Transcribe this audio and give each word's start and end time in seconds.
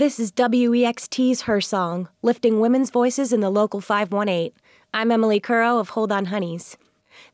This 0.00 0.18
is 0.18 0.32
WEXT's 0.32 1.42
Her 1.42 1.60
Song, 1.60 2.08
lifting 2.22 2.58
women's 2.58 2.88
voices 2.88 3.34
in 3.34 3.40
the 3.40 3.50
local 3.50 3.82
518. 3.82 4.50
I'm 4.94 5.12
Emily 5.12 5.40
Currow 5.40 5.78
of 5.78 5.90
Hold 5.90 6.10
On 6.10 6.24
Honeys. 6.24 6.78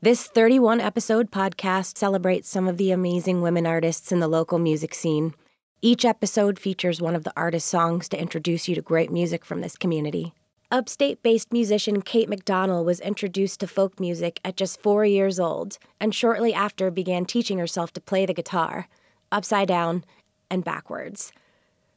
This 0.00 0.26
31 0.26 0.80
episode 0.80 1.30
podcast 1.30 1.96
celebrates 1.96 2.48
some 2.48 2.66
of 2.66 2.76
the 2.76 2.90
amazing 2.90 3.40
women 3.40 3.68
artists 3.68 4.10
in 4.10 4.18
the 4.18 4.26
local 4.26 4.58
music 4.58 4.94
scene. 4.94 5.32
Each 5.80 6.04
episode 6.04 6.58
features 6.58 7.00
one 7.00 7.14
of 7.14 7.22
the 7.22 7.32
artist's 7.36 7.70
songs 7.70 8.08
to 8.08 8.20
introduce 8.20 8.66
you 8.66 8.74
to 8.74 8.82
great 8.82 9.12
music 9.12 9.44
from 9.44 9.60
this 9.60 9.76
community. 9.76 10.34
Upstate 10.72 11.22
based 11.22 11.52
musician 11.52 12.02
Kate 12.02 12.28
McDonnell 12.28 12.84
was 12.84 12.98
introduced 12.98 13.60
to 13.60 13.68
folk 13.68 14.00
music 14.00 14.40
at 14.44 14.56
just 14.56 14.82
four 14.82 15.04
years 15.04 15.38
old 15.38 15.78
and 16.00 16.12
shortly 16.12 16.52
after 16.52 16.90
began 16.90 17.26
teaching 17.26 17.58
herself 17.58 17.92
to 17.92 18.00
play 18.00 18.26
the 18.26 18.34
guitar, 18.34 18.88
upside 19.30 19.68
down 19.68 20.04
and 20.50 20.64
backwards. 20.64 21.30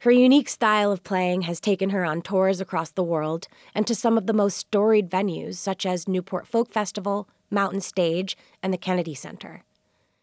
Her 0.04 0.12
unique 0.12 0.48
style 0.48 0.94
of 0.94 1.04
playing 1.04 1.42
has 1.42 1.60
taken 1.60 1.90
her 1.90 2.06
on 2.06 2.22
tours 2.22 2.62
across 2.62 2.90
the 2.90 3.04
world 3.04 3.50
and 3.76 3.86
to 3.86 3.94
some 3.94 4.18
of 4.18 4.28
the 4.28 4.34
most 4.34 4.58
storied 4.58 5.10
venues, 5.10 5.56
such 5.56 5.86
as 5.86 6.08
Newport 6.08 6.48
Folk 6.48 6.72
Festival, 6.72 7.28
Mountain 7.52 7.82
Stage, 7.82 8.38
and 8.64 8.72
the 8.72 8.78
Kennedy 8.78 9.14
Center. 9.14 9.64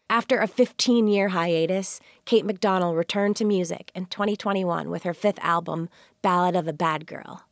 After 0.09 0.39
a 0.39 0.47
15 0.47 1.07
year 1.07 1.27
hiatus, 1.29 1.99
Kate 2.25 2.43
McDonnell 2.43 2.97
returned 2.97 3.35
to 3.35 3.45
music 3.45 3.91
in 3.93 4.07
2021 4.07 4.89
with 4.89 5.03
her 5.03 5.13
fifth 5.13 5.39
album, 5.43 5.89
Ballad 6.23 6.55
of 6.55 6.67
a 6.67 6.73
Bad 6.73 7.05
Girl. 7.05 7.46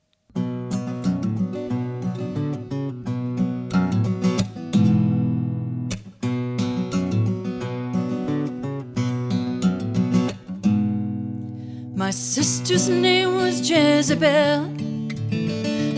My 11.98 12.12
sister's 12.12 12.90
name 12.90 13.36
was 13.36 13.70
Jezebel. 13.70 14.68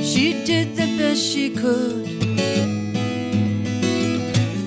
She 0.03 0.43
did 0.45 0.75
the 0.75 0.85
best 0.95 1.19
she 1.19 1.49
could. 1.49 2.07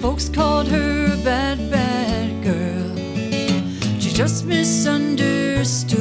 Folks 0.03 0.29
called 0.29 0.67
her 0.67 1.13
a 1.13 1.17
bad, 1.23 1.71
bad 1.71 2.43
girl. 2.43 2.97
She 4.01 4.11
just 4.11 4.45
misunderstood. 4.45 6.01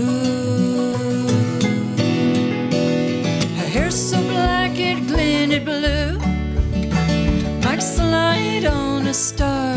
Her 3.60 3.70
hair 3.70 3.92
so 3.92 4.20
black 4.24 4.80
it 4.80 5.06
glinted 5.06 5.64
blue, 5.64 6.18
like 7.62 7.82
the 7.82 8.04
light 8.10 8.66
on 8.66 9.06
a 9.06 9.14
starling. 9.14 9.69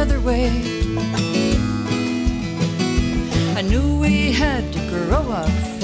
Other 0.00 0.20
way. 0.20 0.48
I 3.54 3.60
knew 3.60 4.00
we 4.00 4.32
had 4.32 4.72
to 4.72 4.78
grow 4.88 5.30
up 5.30 5.79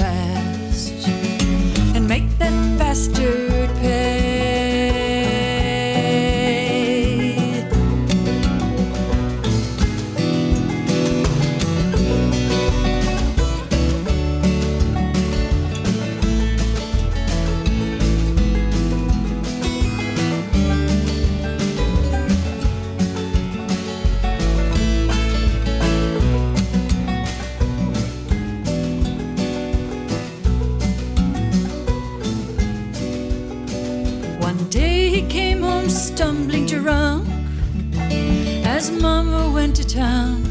stumbling 36.17 36.65
drunk 36.65 37.27
as 38.65 38.89
Mama 38.89 39.51
went 39.53 39.75
to 39.75 39.85
town. 39.85 40.43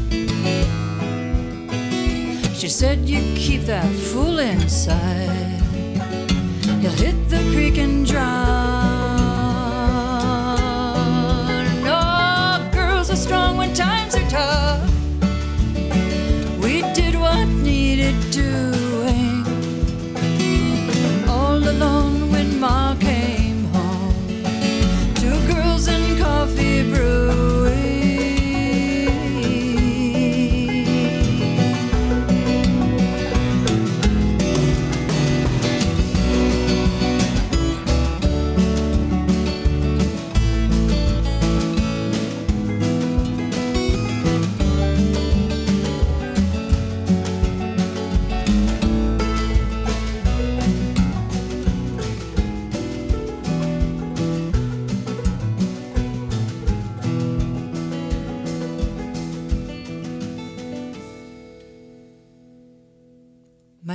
She 2.53 2.69
said, 2.69 2.99
You 2.99 3.19
keep 3.35 3.63
that 3.63 3.91
fool 3.93 4.39
inside, 4.39 5.46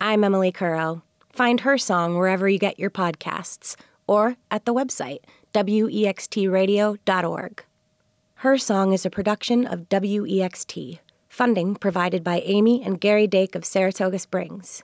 I'm 0.00 0.24
Emily 0.24 0.50
Currow. 0.50 1.04
Find 1.32 1.60
her 1.60 1.78
song 1.78 2.18
wherever 2.18 2.48
you 2.48 2.58
get 2.58 2.80
your 2.80 2.90
podcasts 2.90 3.76
or 4.08 4.36
at 4.50 4.64
the 4.64 4.74
website, 4.74 5.20
wextradio.org. 5.54 7.64
Her 8.34 8.58
Song 8.58 8.92
is 8.92 9.06
a 9.06 9.10
production 9.10 9.64
of 9.64 9.88
WEXT, 9.88 10.98
funding 11.28 11.76
provided 11.76 12.24
by 12.24 12.40
Amy 12.40 12.82
and 12.82 13.00
Gary 13.00 13.28
Dake 13.28 13.54
of 13.54 13.64
Saratoga 13.64 14.18
Springs. 14.18 14.82